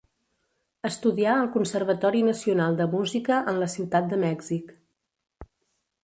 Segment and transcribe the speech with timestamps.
[0.87, 4.73] Estudià al Conservatori Nacional de Música en la ciutat de Mèxic.